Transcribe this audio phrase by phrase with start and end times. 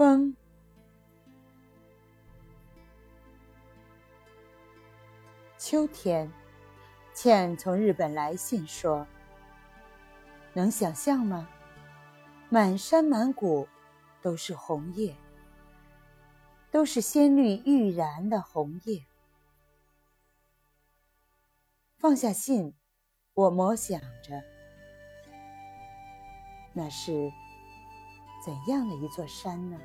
[0.00, 0.34] 风。
[5.58, 6.32] 秋天，
[7.12, 9.06] 倩从日本来信说
[10.56, 11.46] ：“能想象吗？
[12.48, 13.68] 满山满谷
[14.22, 15.14] 都是红叶，
[16.70, 19.04] 都是鲜绿欲燃的红叶。”
[22.00, 22.72] 放下信，
[23.34, 24.42] 我默想着，
[26.72, 27.30] 那是
[28.40, 29.78] 怎样的一座山呢？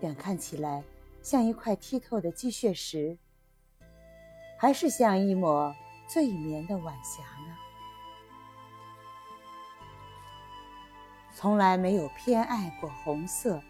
[0.00, 0.84] 远看起来
[1.22, 3.16] 像一块剔透的积雪石，
[4.58, 5.74] 还是像一抹
[6.06, 7.56] 醉眠的晚霞呢？
[11.32, 13.62] 从来没有偏爱过红色，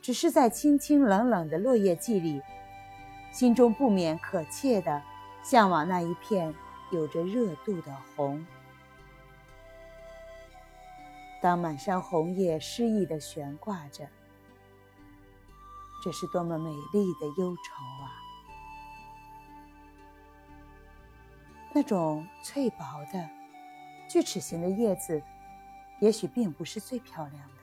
[0.00, 2.40] 只是在清清冷冷的落叶季里。
[3.30, 5.02] 心中不免可切的
[5.42, 6.54] 向往那一片
[6.90, 8.44] 有着热度的红。
[11.42, 14.08] 当满山红叶诗意的悬挂着，
[16.00, 18.14] 这是多么美丽的忧愁啊！
[21.74, 23.28] 那种脆薄的
[24.08, 25.20] 锯齿形的叶子，
[26.00, 27.56] 也许并不是最漂亮的，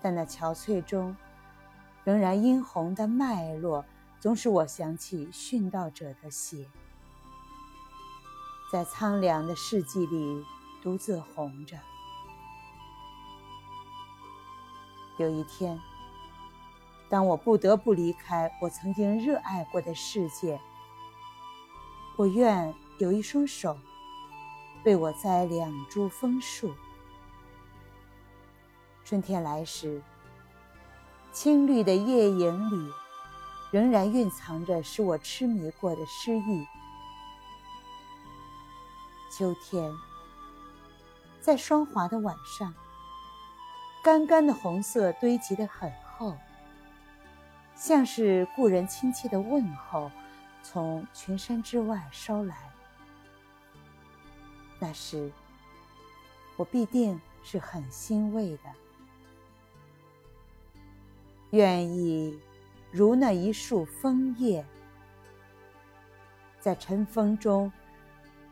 [0.00, 1.14] 但那憔悴中。
[2.04, 3.84] 仍然殷红的脉络，
[4.18, 6.66] 总使我想起殉道者的血，
[8.72, 10.42] 在苍凉的世纪里
[10.82, 11.76] 独自红着。
[15.18, 15.78] 有一天，
[17.08, 20.60] 当我不得不离开我曾经热爱过的世界，
[22.16, 23.76] 我愿有一双手
[24.84, 26.74] 为我栽两株枫树。
[29.04, 30.02] 春天来时。
[31.30, 32.92] 青绿的夜影里，
[33.70, 36.66] 仍然蕴藏着使我痴迷过的诗意。
[39.30, 39.92] 秋天，
[41.48, 42.74] 在霜华的晚上，
[44.04, 46.36] 干干的红色堆积得很厚，
[47.74, 50.10] 像是故人亲切的问候，
[50.62, 52.54] 从群山之外捎来。
[54.78, 55.32] 那时，
[56.58, 58.64] 我必定是很欣慰的。
[61.52, 62.38] 愿意
[62.92, 64.62] 如那一束枫叶，
[66.60, 67.72] 在晨风中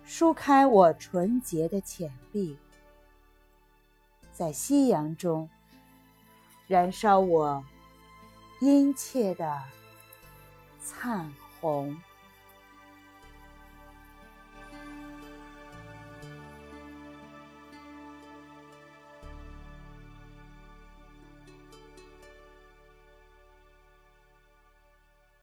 [0.03, 2.57] 舒开我纯洁的浅碧，
[4.37, 5.49] 在夕阳中
[6.67, 7.65] 燃烧我
[8.61, 9.63] 殷切的
[10.79, 11.97] 灿红。